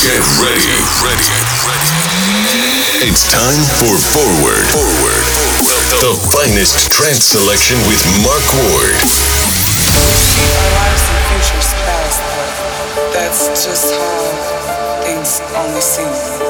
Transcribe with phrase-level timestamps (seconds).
[0.00, 0.64] Get ready.
[0.64, 1.28] Get ready.
[1.68, 1.92] ready.
[3.04, 4.64] It's time for Forward.
[4.72, 5.24] Forward.
[6.00, 8.96] The finest trance selection with Marc Ward.
[10.56, 12.22] Our lives and futures past,
[13.12, 16.49] that's just how things only seem.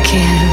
[0.00, 0.47] I'm